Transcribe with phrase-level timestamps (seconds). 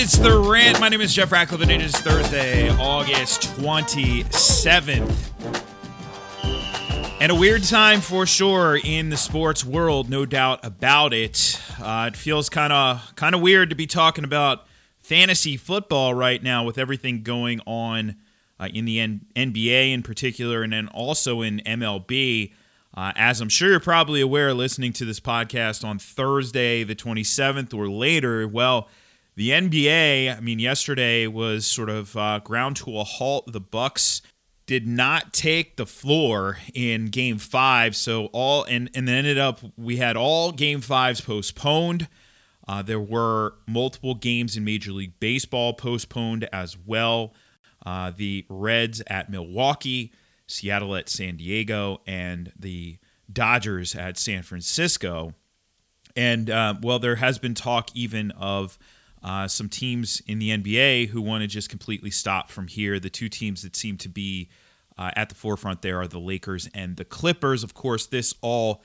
[0.00, 0.78] It's the rant.
[0.78, 5.12] My name is Jeff Ratcliffe, and it is Thursday, August 27th.
[7.20, 11.60] And a weird time for sure in the sports world, no doubt about it.
[11.82, 14.68] Uh, it feels kind of kind of weird to be talking about
[15.00, 18.14] fantasy football right now with everything going on
[18.60, 22.52] uh, in the N- NBA in particular, and then also in MLB.
[22.94, 27.74] Uh, as I'm sure you're probably aware, listening to this podcast on Thursday, the 27th
[27.74, 28.88] or later, well,
[29.38, 30.36] the NBA.
[30.36, 33.52] I mean, yesterday was sort of uh, ground to a halt.
[33.52, 34.20] The Bucks
[34.66, 39.60] did not take the floor in Game Five, so all and and then ended up
[39.76, 42.08] we had all Game Fives postponed.
[42.66, 47.32] Uh, there were multiple games in Major League Baseball postponed as well.
[47.86, 50.12] Uh, the Reds at Milwaukee,
[50.48, 52.98] Seattle at San Diego, and the
[53.32, 55.32] Dodgers at San Francisco.
[56.16, 58.80] And uh, well, there has been talk even of
[59.22, 63.00] uh, some teams in the NBA who want to just completely stop from here.
[63.00, 64.48] The two teams that seem to be
[64.96, 67.62] uh, at the forefront there are the Lakers and the Clippers.
[67.62, 68.82] Of course, this all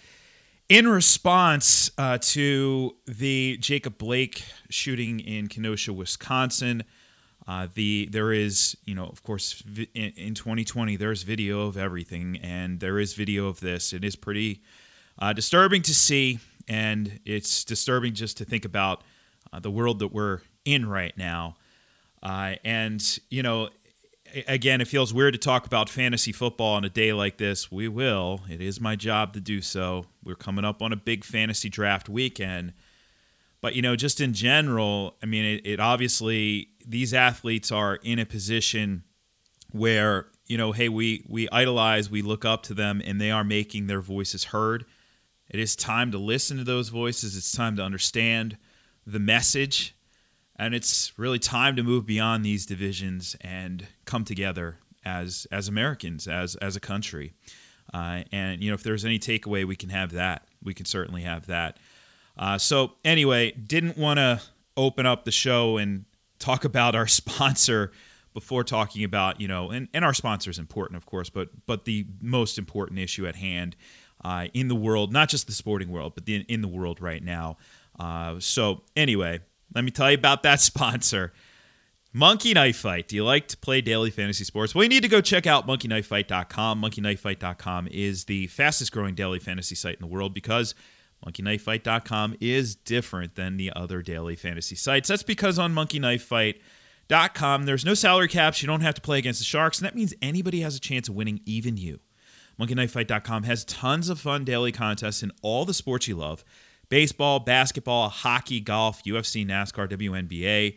[0.69, 6.83] in response uh, to the Jacob Blake shooting in Kenosha, Wisconsin.
[7.45, 9.61] Uh, the there is you know of course
[9.93, 13.91] in, in 2020 there's video of everything and there is video of this.
[13.91, 14.61] It is pretty
[15.19, 19.03] uh, disturbing to see and it's disturbing just to think about
[19.53, 21.55] uh, the world that we're in right now.
[22.21, 23.69] Uh, and, you know,
[24.47, 27.71] again, it feels weird to talk about fantasy football on a day like this.
[27.71, 28.41] We will.
[28.49, 30.05] It is my job to do so.
[30.23, 32.73] We're coming up on a big fantasy draft weekend.
[33.61, 38.19] But, you know, just in general, I mean, it, it obviously, these athletes are in
[38.19, 39.03] a position
[39.71, 43.43] where, you know, hey, we, we idolize, we look up to them, and they are
[43.43, 44.85] making their voices heard.
[45.49, 47.37] It is time to listen to those voices.
[47.37, 48.57] It's time to understand
[49.05, 49.95] the message.
[50.55, 56.27] And it's really time to move beyond these divisions and come together as as Americans,
[56.27, 57.33] as as a country.
[57.93, 60.45] Uh, and you know, if there's any takeaway, we can have that.
[60.63, 61.77] We can certainly have that.
[62.37, 64.41] Uh, so anyway, didn't want to
[64.77, 66.05] open up the show and
[66.39, 67.91] talk about our sponsor
[68.33, 71.85] before talking about you know, and, and our sponsor is important, of course, but but
[71.85, 73.75] the most important issue at hand
[74.23, 77.23] uh, in the world, not just the sporting world, but the, in the world right
[77.23, 77.57] now.
[77.99, 79.39] Uh, so, anyway,
[79.75, 81.33] let me tell you about that sponsor.
[82.15, 83.07] Monkey Knife Fight.
[83.07, 84.75] Do you like to play daily fantasy sports?
[84.75, 86.79] Well, you need to go check out monkeyknifefight.com.
[86.79, 90.75] Monkeyknifefight.com is the fastest growing daily fantasy site in the world because
[91.25, 95.09] monkeyknifefight.com is different than the other daily fantasy sites.
[95.09, 98.61] That's because on monkeyknifefight.com, there's no salary caps.
[98.61, 101.09] You don't have to play against the Sharks, and that means anybody has a chance
[101.09, 101.99] of winning, even you.
[102.59, 106.45] Monkeyknifefight.com has tons of fun daily contests in all the sports you love
[106.89, 110.75] baseball, basketball, hockey, golf, UFC, NASCAR, WNBA,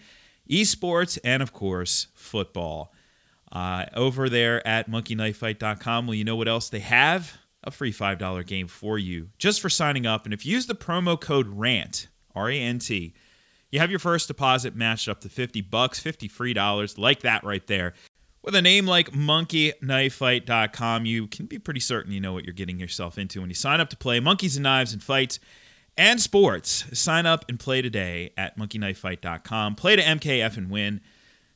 [0.49, 2.93] esports, and of course, football.
[3.53, 7.39] Uh, over there at monkeyknifefight.com, well, you know what else they have?
[7.65, 10.25] A free $5 game for you just for signing up.
[10.25, 13.15] And if you use the promo code RANT, R A N T,
[13.71, 17.43] you have your first deposit matched up to 50 bucks, 50 free dollars, like that
[17.45, 17.95] right there.
[18.43, 22.79] With a name like monkeyknifefight.com, you can be pretty certain you know what you're getting
[22.79, 25.41] yourself into when you sign up to play Monkeys and Knives and Fights
[25.99, 26.85] and sports.
[26.93, 29.75] Sign up and play today at monkeyknifefight.com.
[29.77, 31.01] Play to MKF and win.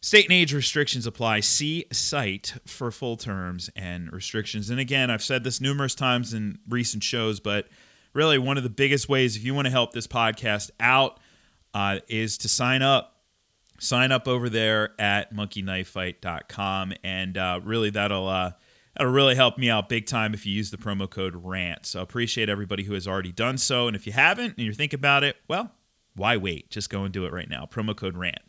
[0.02, 1.40] State and age restrictions apply.
[1.40, 4.70] See site for full terms and restrictions.
[4.70, 7.68] And again, I've said this numerous times in recent shows, but
[8.14, 11.20] really one of the biggest ways if you want to help this podcast out
[11.74, 13.16] uh, is to sign up.
[13.78, 18.52] Sign up over there at monkeyknifefight.com, and uh, really that'll uh,
[18.96, 21.86] That'll really help me out big time if you use the promo code RANT.
[21.86, 23.86] So I appreciate everybody who has already done so.
[23.86, 25.72] And if you haven't and you're thinking about it, well,
[26.14, 26.70] why wait?
[26.70, 27.66] Just go and do it right now.
[27.70, 28.40] Promo code RANT.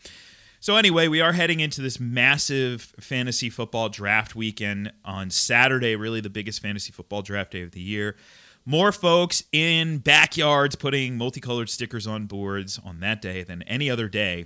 [0.59, 6.21] So anyway, we are heading into this massive fantasy football draft weekend on Saturday, really
[6.21, 8.15] the biggest fantasy football draft day of the year.
[8.63, 14.07] More folks in backyards putting multicolored stickers on boards on that day than any other
[14.07, 14.45] day.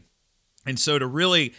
[0.65, 1.53] And so to really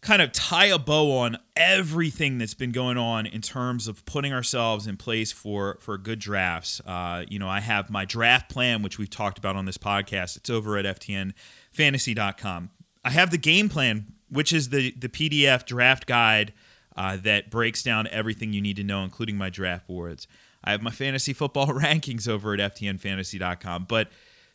[0.00, 4.32] kind of tie a bow on everything that's been going on in terms of putting
[4.32, 6.80] ourselves in place for for good drafts.
[6.86, 10.36] Uh, you know, I have my draft plan, which we've talked about on this podcast.
[10.36, 12.70] It's over at ftnfantasy.com.
[13.04, 16.52] I have the game plan, which is the the PDF draft guide
[16.96, 20.26] uh, that breaks down everything you need to know, including my draft boards.
[20.64, 23.86] I have my fantasy football rankings over at ftnfantasy.com.
[23.88, 24.08] But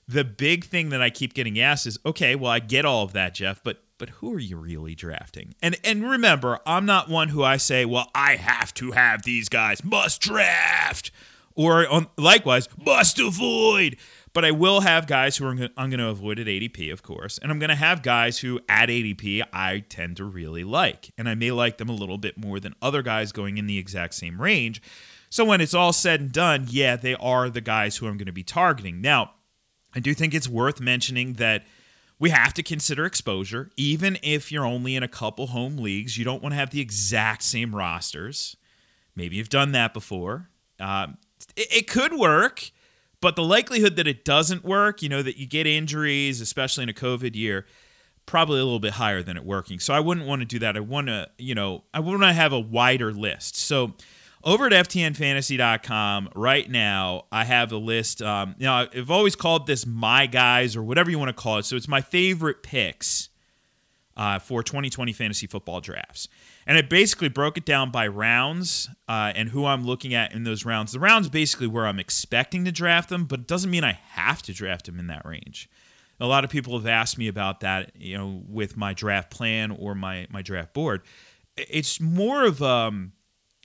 [0.07, 3.13] the big thing that I keep getting asked is, okay, well, I get all of
[3.13, 5.53] that, Jeff, but but who are you really drafting?
[5.61, 9.47] And and remember, I'm not one who I say, well, I have to have these
[9.47, 11.11] guys, must draft,
[11.53, 13.97] or on, likewise, must avoid.
[14.33, 17.37] But I will have guys who are I'm going to avoid at ADP, of course,
[17.37, 21.29] and I'm going to have guys who at ADP I tend to really like, and
[21.29, 24.15] I may like them a little bit more than other guys going in the exact
[24.15, 24.81] same range.
[25.29, 28.25] So when it's all said and done, yeah, they are the guys who I'm going
[28.25, 28.99] to be targeting.
[28.99, 29.33] Now,
[29.93, 31.65] I do think it's worth mentioning that
[32.21, 33.71] we have to consider exposure.
[33.75, 36.79] Even if you're only in a couple home leagues, you don't want to have the
[36.79, 38.55] exact same rosters.
[39.15, 40.47] Maybe you've done that before.
[40.79, 41.17] Um,
[41.55, 42.69] it, it could work,
[43.21, 46.89] but the likelihood that it doesn't work, you know, that you get injuries, especially in
[46.89, 47.65] a COVID year,
[48.27, 49.79] probably a little bit higher than it working.
[49.79, 50.77] So I wouldn't want to do that.
[50.77, 53.55] I want to, you know, I want to have a wider list.
[53.55, 53.95] So
[54.43, 59.67] over at ftnfantasy.com right now i have a list um, you know i've always called
[59.67, 61.65] this my guys or whatever you want to call it.
[61.65, 63.29] So it's my favorite picks
[64.17, 66.27] uh, for 2020 fantasy football drafts.
[66.67, 70.43] And i basically broke it down by rounds uh, and who i'm looking at in
[70.43, 70.91] those rounds.
[70.91, 74.41] The rounds basically where i'm expecting to draft them but it doesn't mean i have
[74.43, 75.69] to draft them in that range.
[76.19, 79.71] A lot of people have asked me about that you know with my draft plan
[79.71, 81.01] or my my draft board.
[81.57, 83.13] It's more of um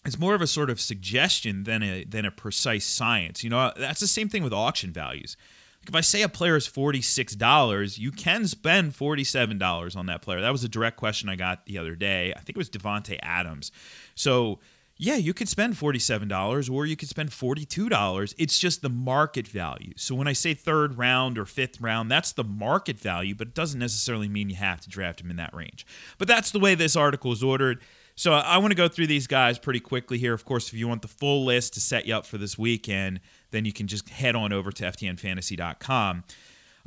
[0.07, 3.43] it's more of a sort of suggestion than a than a precise science.
[3.43, 5.37] You know, uh, that's the same thing with auction values.
[5.83, 9.59] Like if I say a player is forty six dollars, you can spend forty seven
[9.59, 10.41] dollars on that player.
[10.41, 12.33] That was a direct question I got the other day.
[12.35, 13.73] I think it was Davante Adams.
[14.15, 14.61] So
[14.99, 18.35] yeah, you could spend $47 or you could spend $42.
[18.39, 19.93] It's just the market value.
[19.97, 23.55] So when I say third round or fifth round, that's the market value, but it
[23.55, 25.87] doesn't necessarily mean you have to draft him in that range.
[26.17, 27.83] But that's the way this article is ordered.
[28.17, 30.33] So I want to go through these guys pretty quickly here.
[30.33, 33.21] Of course, if you want the full list to set you up for this weekend,
[33.51, 36.25] then you can just head on over to ftnfantasy.com.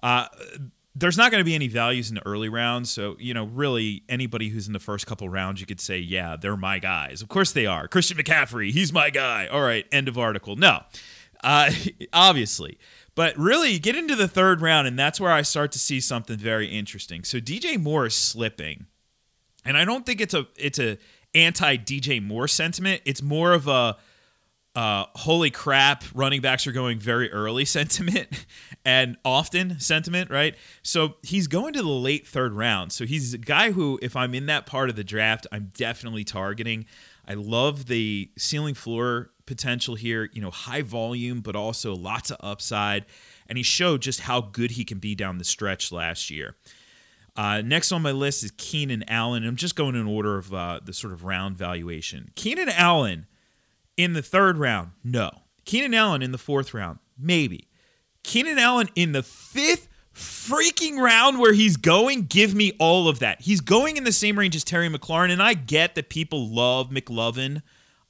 [0.01, 0.25] Uh,
[0.95, 2.89] there's not going to be any values in the early rounds.
[2.89, 6.35] So, you know, really anybody who's in the first couple rounds, you could say, yeah,
[6.35, 7.21] they're my guys.
[7.21, 7.87] Of course they are.
[7.87, 9.45] Christian McCaffrey, he's my guy.
[9.45, 10.55] All right, end of article.
[10.55, 10.81] No,
[11.43, 11.71] uh,
[12.13, 12.79] obviously.
[13.13, 15.99] But really, you get into the third round, and that's where I start to see
[15.99, 17.23] something very interesting.
[17.23, 18.87] So DJ Moore is slipping.
[19.65, 20.97] And I don't think it's a it's a
[21.33, 23.01] anti DJ Moore sentiment.
[23.05, 23.97] It's more of a
[24.75, 28.45] uh, holy crap, running backs are going very early sentiment
[28.85, 30.55] and often sentiment, right?
[30.83, 32.91] So he's going to the late third round.
[32.91, 36.23] So he's a guy who, if I'm in that part of the draft, I'm definitely
[36.23, 36.85] targeting.
[37.27, 42.37] I love the ceiling floor potential here, you know, high volume, but also lots of
[42.39, 43.05] upside.
[43.47, 46.55] And he showed just how good he can be down the stretch last year.
[47.39, 49.45] Uh, next on my list is Keenan Allen.
[49.47, 52.31] I'm just going in order of uh, the sort of round valuation.
[52.35, 53.27] Keenan Allen
[53.95, 55.31] in the third round, no.
[55.63, 57.69] Keenan Allen in the fourth round, maybe.
[58.23, 63.39] Keenan Allen in the fifth freaking round where he's going, give me all of that.
[63.39, 66.89] He's going in the same range as Terry McLaurin, and I get that people love
[66.89, 67.61] McLovin.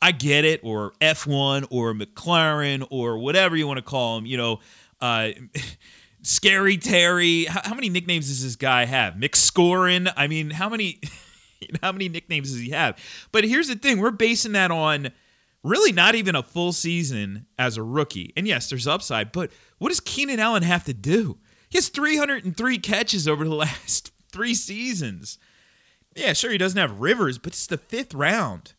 [0.02, 4.26] I get it, or F1, or McLaren, or whatever you want to call him.
[4.26, 4.60] You know,
[5.00, 5.30] uh,
[6.22, 7.46] Scary Terry.
[7.46, 9.16] How, how, many nicknames does this guy have?
[9.16, 10.12] McScorin.
[10.16, 11.00] I mean, how many
[11.82, 12.98] how many nicknames does he have?
[13.32, 15.12] But here's the thing: we're basing that on
[15.64, 18.34] really not even a full season as a rookie.
[18.38, 21.38] And yes, there's upside, but what does Keenan Allen have to do?
[21.70, 25.38] He has 303 catches over the last three seasons.
[26.16, 28.74] Yeah, sure, he doesn't have Rivers, but it's the fifth round.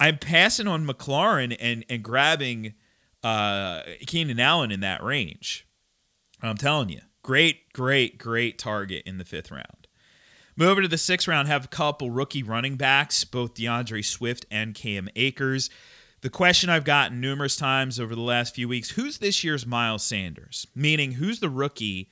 [0.00, 2.74] I'm passing on McLaurin and and grabbing
[3.24, 5.67] uh, Keenan Allen in that range.
[6.42, 9.88] I'm telling you, great, great, great target in the fifth round.
[10.56, 14.44] Move over to the sixth round, have a couple rookie running backs, both D'Andre Swift
[14.50, 15.70] and Cam Akers.
[16.20, 20.02] The question I've gotten numerous times over the last few weeks who's this year's Miles
[20.02, 20.66] Sanders?
[20.74, 22.10] Meaning, who's the rookie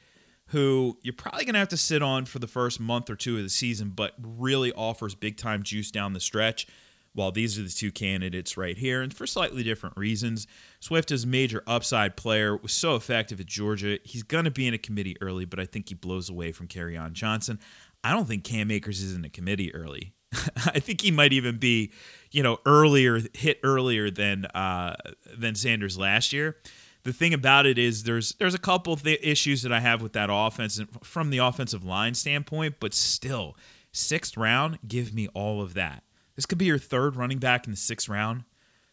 [0.51, 3.37] who you're probably going to have to sit on for the first month or two
[3.37, 6.69] of the season, but really offers big time juice down the stretch?
[7.17, 10.47] While these are the two candidates right here, and for slightly different reasons.
[10.81, 13.99] Swift is a major upside player, was so effective at Georgia.
[14.05, 16.69] He's going to be in a committee early, but I think he blows away from
[16.69, 17.59] Kerryon Johnson.
[18.05, 20.13] I don't think Cam Akers is in a committee early.
[20.67, 21.93] I think he might even be,
[22.31, 24.97] you know, earlier hit earlier than uh,
[25.37, 26.57] than Sanders last year.
[27.05, 30.03] The thing about it is there's there's a couple of th- issues that I have
[30.03, 33.57] with that offense from the offensive line standpoint, but still,
[33.93, 36.03] sixth round, give me all of that.
[36.37, 38.45] This could be your third running back in the sixth round.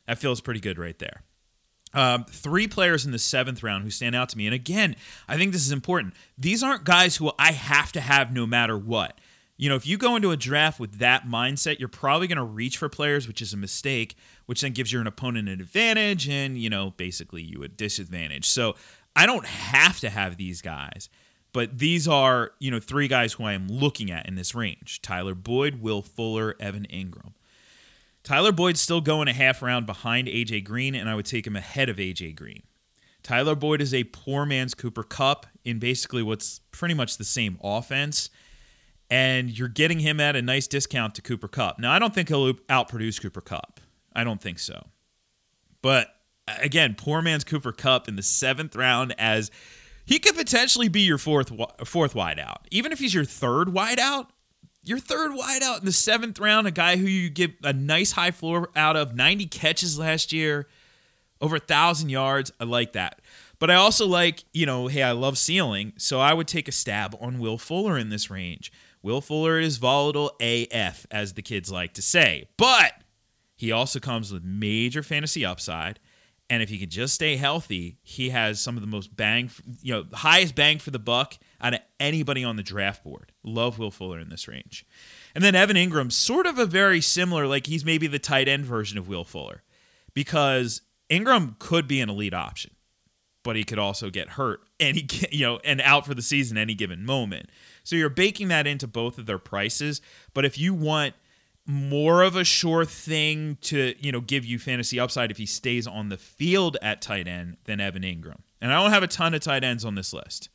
[0.08, 1.24] That feels pretty good right there.
[1.94, 4.48] Um, three players in the seventh round who stand out to me.
[4.48, 4.96] And again,
[5.28, 6.16] I think this is important.
[6.38, 9.20] These aren't guys who I have to have no matter what.
[9.56, 12.44] You know, if you go into a draft with that mindset, you're probably going to
[12.44, 14.16] reach for players, which is a mistake,
[14.48, 18.50] which then gives your opponent an advantage and, you know, basically you a disadvantage.
[18.50, 18.76] So
[19.16, 21.08] I don't have to have these guys,
[21.54, 25.02] but these are, you know, three guys who I am looking at in this range
[25.02, 27.34] Tyler Boyd, Will Fuller, Evan Engram.
[28.24, 31.56] Tyler Boyd's still going a half round behind AJ Green, and I would take him
[31.56, 32.64] ahead of AJ Green.
[33.22, 37.58] Tyler Boyd is a poor man's Cooper Kupp in basically what's pretty much the same
[37.64, 38.30] offense.
[39.10, 41.80] And you're getting him at a nice discount to Cooper Kupp.
[41.80, 43.80] Now, I don't think he'll outproduce Cooper Kupp.
[44.16, 44.88] I don't think so.
[45.82, 46.08] But
[46.48, 49.52] again, poor man's Cooper Kupp in the seventh round as
[50.06, 51.52] he could potentially be your fourth
[51.86, 52.58] fourth wideout.
[52.72, 54.28] Even if he's your third wideout,
[54.84, 58.32] your third wideout in the seventh round, a guy who you give a nice high
[58.32, 60.68] floor out of, 90 catches last year,
[61.40, 62.52] over a thousand yards.
[62.60, 63.22] I like that.
[63.60, 66.72] But I also like, you know, hey, I love ceiling, so I would take a
[66.74, 68.74] stab on Will Fuller in this range.
[69.02, 72.94] Will Fuller is volatile AF, as the kids like to say, but
[73.56, 76.00] he also comes with major fantasy upside.
[76.54, 79.50] And if he can just stay healthy, he has some of the most bang,
[79.82, 83.32] you know, highest bang for the buck out of anybody on the draft board.
[83.44, 84.86] Love Will Fuller in this range.
[85.34, 88.66] And then Evan Engram, sort of a very similar, like he's maybe the tight end
[88.66, 89.64] version of Will Fuller
[90.14, 92.70] because Engram could be an elite option,
[93.42, 96.56] but he could also get hurt and he, you know, and out for the season
[96.56, 97.50] any given moment.
[97.84, 100.02] So you're baking that into both of their prices.
[100.36, 101.16] But if you want
[101.66, 105.88] more of a sure thing to you know give you fantasy upside if he stays
[105.88, 108.40] on the field at tight end than Evan Engram.
[108.62, 110.50] And I don't have a ton of tight ends on this list.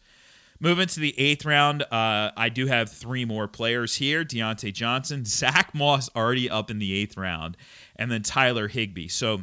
[0.61, 5.25] Moving to the eighth round, uh, I do have three more players here: Diontae Johnson,
[5.27, 7.57] Zach Moss already up in the eighth round,
[7.97, 9.09] and then Tyler Higbee.
[9.09, 9.43] So.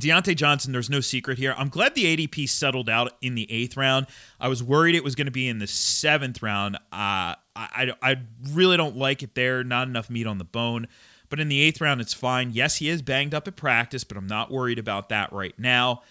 [0.00, 1.54] Diontae Johnson, there's no secret here.
[1.56, 4.06] I'm glad the ADP settled out in the eighth round.
[4.40, 6.76] I was worried it was going to be in the seventh round.
[6.76, 8.16] Uh, I, I
[8.50, 9.62] really don't like it there.
[9.62, 10.88] Not enough meat on the bone.
[11.28, 12.50] But in the eighth round, it's fine.
[12.52, 16.02] Yes, he is banged up at practice, but I'm not worried about that right now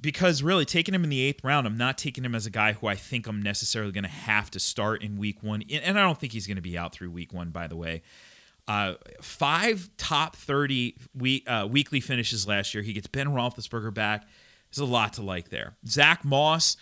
[0.00, 2.72] because really taking him in the eighth round, I'm not taking him as a guy
[2.72, 5.62] who I think I'm necessarily going to have to start in week one.
[5.70, 8.02] And I don't think he's going to be out through week one, by the way.
[8.70, 12.84] Uh, five top 30 week, uh, weekly finishes last year.
[12.84, 14.28] He gets Ben Roethlisberger back.
[14.70, 15.74] There's a lot to like there.
[15.88, 16.76] Zach Moss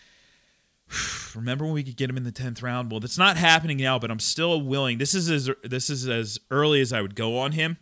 [1.35, 3.99] remember when we could get him in the 10th round well that's not happening now
[3.99, 7.39] but i'm still willing this is as this is as early as i would go
[7.39, 7.77] on him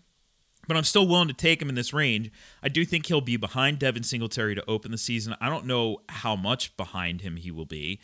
[0.67, 2.33] but i'm still willing to take him in this range
[2.65, 5.99] i do think he'll be behind devin singletary to open the season i don't know
[6.09, 8.01] how much behind him he will be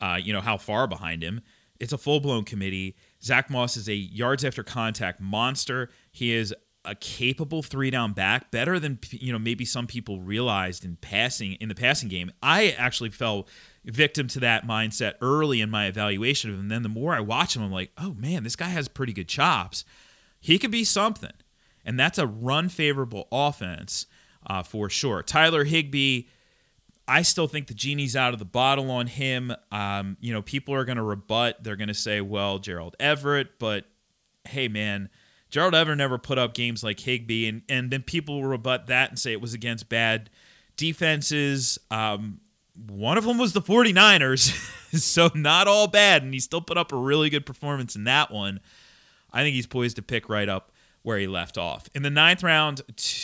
[0.00, 1.40] uh, you know how far behind him
[1.80, 6.54] it's a full-blown committee zach moss is a yards after contact monster he is
[6.84, 11.52] a capable three down back, better than you know maybe some people realized in passing
[11.54, 12.30] in the passing game.
[12.42, 13.48] I actually fell
[13.84, 16.62] victim to that mindset early in my evaluation of him.
[16.62, 19.12] And then the more I watch him, I'm like, oh man, this guy has pretty
[19.12, 19.84] good chops.
[20.40, 21.32] He could be something,
[21.84, 24.06] and that's a run favorable offense
[24.46, 25.22] uh, for sure.
[25.22, 26.24] Tyler Higbee.
[27.06, 29.52] I still think the genie's out of the bottle on him.
[29.70, 31.62] Um, you know, people are going to rebut.
[31.62, 33.84] They're going to say, well, Gerald Everett, but
[34.44, 35.10] hey, man,
[35.50, 37.46] Gerald Everett never put up games like Higbee.
[37.46, 40.30] and and then people will rebut that and say it was against bad
[40.76, 41.78] defenses.
[41.90, 42.40] Um,
[42.88, 44.50] one of them was the 49ers,
[44.98, 48.30] so not all bad, and he still put up a really good performance in that
[48.30, 48.60] one.
[49.32, 51.88] I think he's poised to pick right up where he left off.
[51.94, 52.80] In the ninth round,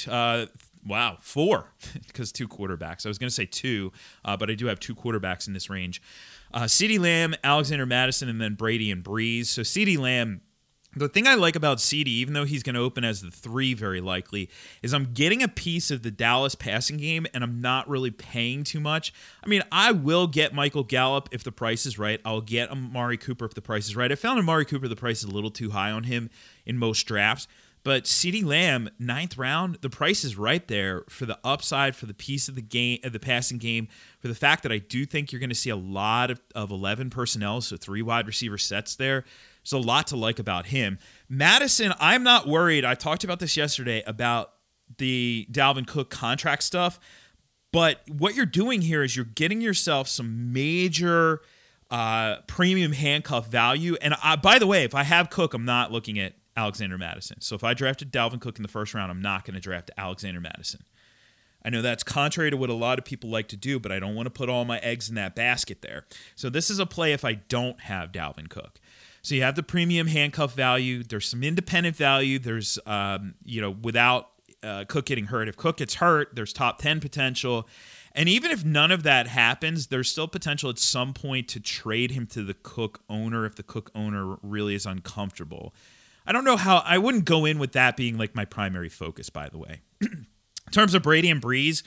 [0.09, 0.47] uh,
[0.87, 1.73] wow, four,
[2.07, 3.05] because two quarterbacks.
[3.05, 3.93] I was going to say two,
[4.25, 6.03] uh, but I do have two quarterbacks in this range.
[6.53, 9.47] Uh, CeeDee Lamb, Alexander Mattison, and then Brady and Brees.
[9.47, 10.41] So CeeDee Lamb
[10.97, 13.75] the thing I like about CD, even though he's going to open as the three
[13.75, 14.51] very likely,
[14.83, 18.65] is I'm getting a piece of the Dallas passing game and I'm not really paying
[18.65, 19.13] too much.
[19.45, 22.21] I mean, I will get Michael Gallup if the price is right.
[22.25, 24.11] I'll get Amari Cooper if the price is right.
[24.11, 26.29] I found Amari Cooper, the price is a little too high on him
[26.67, 27.47] in most drafts.
[27.83, 32.15] But CeeDee Lamb, ninth round, the price is right there for the upside, for the
[32.15, 35.33] piece of the game, of the passing game, for the fact that I do think
[35.33, 38.97] you're going to see a lot of, of 11 personnel, so three wide receiver sets
[38.97, 39.25] there.
[39.63, 40.99] There's a lot to like about him.
[41.29, 42.85] Mattison, I'm not worried.
[42.85, 44.53] I talked about this yesterday about
[44.99, 47.01] the Dalvin Cook contract stuff.
[47.73, 51.41] But what you're doing here is you're getting yourself some major
[51.91, 53.97] uh, premium handcuff value.
[54.03, 57.41] And I, by the way, if I have Cook, I'm not looking at Alexander Mattison.
[57.41, 59.91] So if I drafted Dalvin Cook in the first round, I'm not going to draft
[59.97, 60.85] Alexander Mattison.
[61.65, 63.99] I know that's contrary to what a lot of people like to do, but I
[63.99, 66.07] don't want to put all my eggs in that basket there.
[66.35, 68.81] So this is a play if I don't have Dalvin Cook.
[69.23, 71.03] So you have the premium handcuff value.
[71.03, 72.39] There's some independent value.
[72.39, 74.31] There's, um, you know, without
[74.63, 75.49] uh, Cook getting hurt.
[75.49, 77.69] If Cook gets hurt, there's top 10 potential.
[78.13, 82.13] And even if none of that happens, there's still potential at some point to trade
[82.13, 85.75] him to the Cook owner if the Cook owner really is uncomfortable.
[86.27, 89.31] I don't know how, I wouldn't go in with that being like my primary focus,
[89.31, 89.81] by the way.
[90.01, 90.27] in
[90.71, 91.83] terms of Brady and Brees,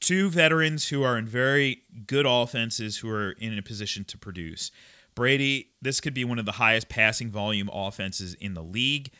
[0.00, 4.70] two veterans who are in very good offenses who are in a position to produce.
[5.14, 9.10] Brady, this could be one of the highest passing volume offenses in the league.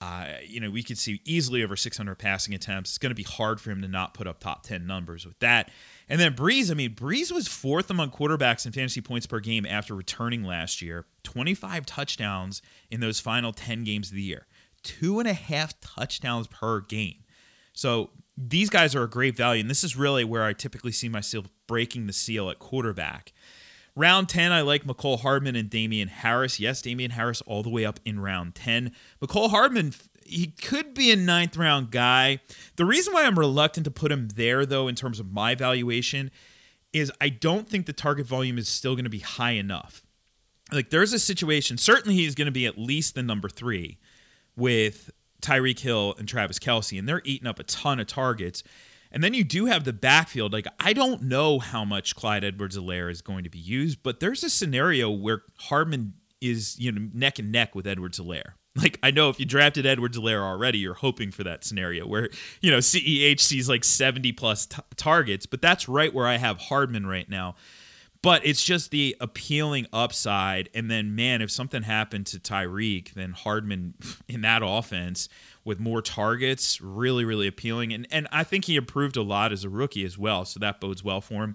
[0.00, 2.90] Uh, you know, we could see easily over 600 passing attempts.
[2.90, 5.38] It's going to be hard for him to not put up top 10 numbers with
[5.38, 5.70] that.
[6.08, 9.64] And then Brees, I mean, Brees was fourth among quarterbacks in fantasy points per game
[9.64, 11.06] after returning last year.
[11.22, 14.46] 25 touchdowns in those final 10 games of the year.
[14.82, 17.24] Two and a half touchdowns per game.
[17.72, 19.60] So these guys are a great value.
[19.60, 23.32] And this is really where I typically see myself breaking the seal at quarterback.
[23.96, 26.58] Round 10, I like Mecole Hardman and Damien Harris.
[26.58, 28.90] Yes, Damien Harris all the way up in round 10.
[29.22, 29.94] Mecole Hardman,
[30.26, 32.40] he could be a ninth round guy.
[32.76, 36.30] The reason why I'm reluctant to put him there, though, in terms of my valuation,
[36.92, 40.02] is I don't think the target volume is still going to be high enough.
[40.72, 43.98] Like, there's a situation, certainly he's going to be at least the number three
[44.56, 45.10] with
[45.42, 48.62] Tyreek Hill and Travis Kelce, and they're eating up a ton of targets.
[49.12, 50.52] And then you do have the backfield.
[50.52, 54.20] Like, I don't know how much Clyde Edwards Helaire is going to be used, but
[54.20, 58.54] there's a scenario where Hardman is, you know, neck and neck with Edwards Helaire.
[58.76, 62.28] Like, I know if you drafted Edwards Helaire already, you're hoping for that scenario where,
[62.60, 66.58] you know, CEH sees like 70 plus t- targets, but that's right where I have
[66.58, 67.54] Hardman right now.
[68.20, 70.70] But it's just the appealing upside.
[70.74, 73.94] And then, man, if something happened to Tyreek, then Hardman
[74.28, 75.28] in that offense
[75.64, 77.92] with more targets, really, really appealing.
[77.92, 80.80] And and I think he improved a lot as a rookie as well, so that
[80.80, 81.54] bodes well for him.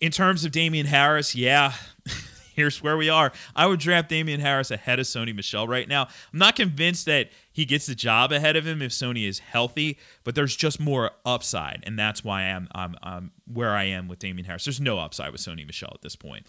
[0.00, 1.72] In terms of Damien Harris, yeah.
[2.58, 3.30] Here's where we are.
[3.54, 6.08] I would draft Damien Harris ahead of Sony Michel right now.
[6.32, 9.96] I'm not convinced that he gets the job ahead of him if Sony is healthy,
[10.24, 14.18] but there's just more upside, and that's why I'm I'm, I'm where I am with
[14.18, 14.64] Damien Harris.
[14.64, 16.48] There's no upside with Sony Michel at this point.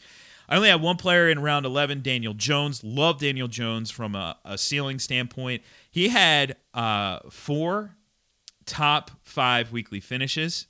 [0.50, 2.84] I only have one player in round 11, Daniel Jones.
[2.84, 5.62] Love Daniel Jones from a, a ceiling standpoint.
[5.92, 7.98] He had uh, four
[8.66, 10.66] top five weekly finishes.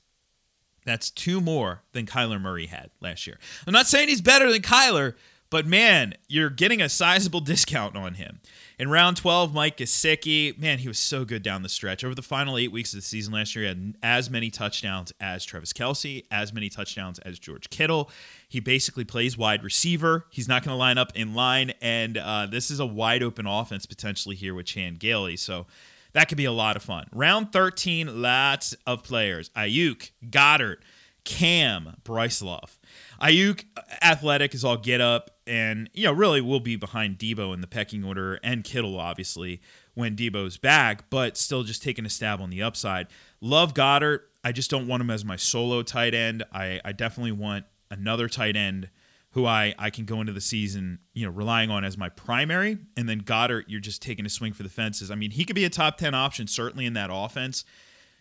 [0.84, 3.38] That's two more than Kyler Murray had last year.
[3.66, 5.14] I'm not saying he's better than Kyler,
[5.50, 8.40] but man, you're getting a sizable discount on him.
[8.78, 12.02] In round 12, Mike Gesicki, man, he was so good down the stretch.
[12.02, 15.12] Over the final eight weeks of the season last year, he had as many touchdowns
[15.20, 18.10] as Travis Kelce, as many touchdowns as George Kittle.
[18.48, 20.24] He basically plays wide receiver.
[20.30, 23.46] He's not going to line up in line, and uh, this is a wide open
[23.46, 25.36] offense potentially here with Chan Gailey.
[25.36, 25.66] So
[26.12, 27.06] that could be a lot of fun.
[27.12, 29.50] Round 13, lots of players.
[29.50, 30.78] Aiyuk, Goedert,
[31.24, 32.78] Cam, Bryce Love.
[33.20, 33.64] Aiyuk,
[34.02, 37.66] athletic is all get up, and you know really will be behind Deebo in the
[37.66, 39.60] pecking order, and Kittle obviously
[39.94, 43.08] when Deebo's back, but still just taking a stab on the upside.
[43.40, 44.20] Love Goedert.
[44.42, 46.44] I just don't want him as my solo tight end.
[46.52, 48.88] I, I definitely want another tight end
[49.32, 52.78] who I, I can go into the season, you know, relying on as my primary.
[52.96, 55.10] And then Goedert, you're just taking a swing for the fences.
[55.10, 57.64] I mean, he could be a top 10 option, certainly in that offense,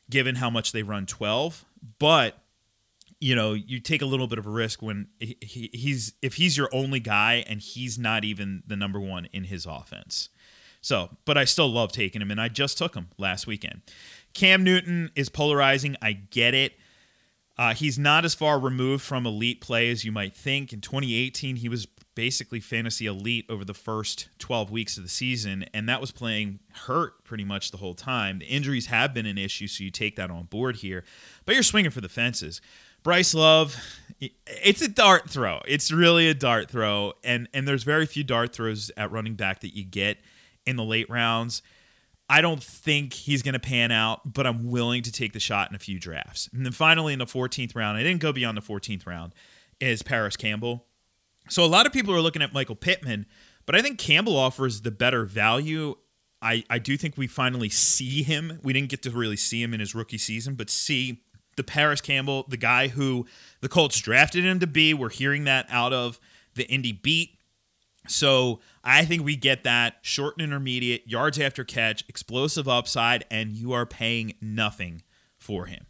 [0.09, 1.65] given how much they run 12.
[1.97, 2.35] But
[3.19, 6.35] you know, you take a little bit of a risk when he, he, he's if
[6.35, 10.29] he's your only guy and he's not even the number one in his offense.
[10.81, 13.81] So, but I still love taking him, and I just took him last weekend.
[14.33, 15.97] Cam Newton is polarizing.
[16.01, 16.78] I get it.
[17.59, 20.71] Uh, he's not as far removed from elite play as you might think.
[20.71, 25.65] In 2018, he was basically fantasy elite over the first 12 weeks of the season,
[25.73, 28.39] and that was playing hurt pretty much the whole time.
[28.39, 31.03] The injuries have been an issue, so you take that on board here,
[31.43, 32.61] but you're swinging for the fences.
[33.03, 33.75] Bryce Love,
[34.21, 35.59] it's a dart throw.
[35.67, 39.59] It's really a dart throw, and and there's very few dart throws at running back
[39.59, 40.17] that you get
[40.65, 41.61] in the late rounds.
[42.29, 45.69] I don't think he's going to pan out, but I'm willing to take the shot
[45.69, 46.47] in a few drafts.
[46.53, 49.33] And then finally, in the 14th round, I didn't go beyond the 14th round,
[49.79, 50.85] is Parris Campbell.
[51.49, 53.25] So a lot of people are looking at Michael Pittman,
[53.65, 55.95] but I think Campbell offers the better value.
[56.41, 58.59] I, I do think we finally see him.
[58.63, 61.23] We didn't get to really see him in his rookie season, but see
[61.55, 63.25] the Parris Campbell, the guy who
[63.61, 64.93] the Colts drafted him to be.
[64.93, 66.19] We're hearing that out of
[66.53, 67.38] the Indy beat.
[68.07, 73.51] So I think we get that short and intermediate, yards after catch, explosive upside, and
[73.51, 75.03] you are paying nothing
[75.37, 75.85] for him.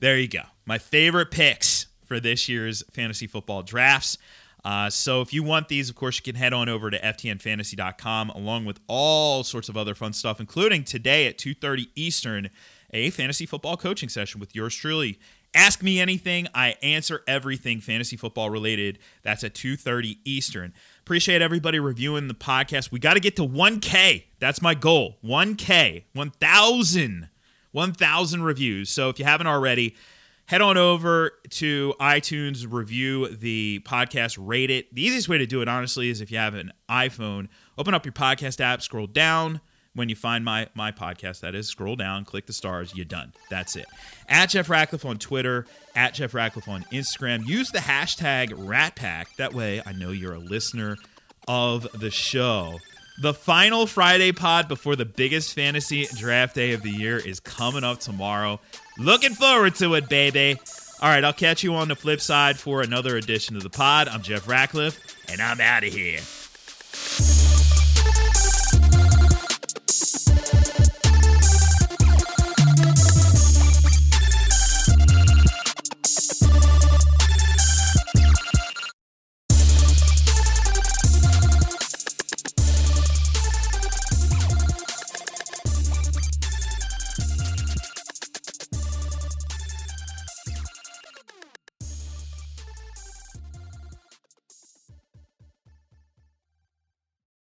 [0.00, 0.42] There you go.
[0.66, 4.18] My favorite picks for this year's fantasy football drafts.
[4.64, 8.30] Uh, so if you want these, of course, you can head on over to ftnfantasy.com
[8.30, 12.50] along with all sorts of other fun stuff, including today at 2.30 Eastern
[12.92, 15.18] a fantasy football coaching session with yours truly.
[15.54, 18.98] Ask me anything, I answer everything fantasy football related.
[19.22, 20.74] That's at 2:30 Eastern.
[21.00, 22.90] Appreciate everybody reviewing the podcast.
[22.90, 24.24] We got to get to 1k.
[24.40, 25.18] That's my goal.
[25.24, 26.04] 1k.
[26.12, 27.28] 1000
[27.72, 28.88] 1000 reviews.
[28.88, 29.96] So if you haven't already,
[30.46, 34.94] head on over to iTunes, review the podcast, rate it.
[34.94, 38.04] The easiest way to do it, honestly, is if you have an iPhone, open up
[38.04, 39.60] your podcast app, scroll down,
[39.94, 41.40] when you find my my podcast.
[41.40, 43.32] That is, scroll down, click the stars, you're done.
[43.50, 43.86] That's it.
[44.28, 47.46] At Jeff Ratcliffe on Twitter, at Jeff Ratcliffe on Instagram.
[47.46, 49.36] Use the hashtag RatPack.
[49.36, 50.96] That way, I know you're a listener
[51.48, 52.78] of the show.
[53.20, 57.84] The final Friday pod before the biggest fantasy draft day of the year is coming
[57.84, 58.60] up tomorrow.
[58.98, 60.58] Looking forward to it, baby.
[61.00, 64.08] All right, I'll catch you on the flip side for another edition of the pod.
[64.08, 64.98] I'm Jeff Ratcliffe,
[65.30, 66.20] and I'm out of here.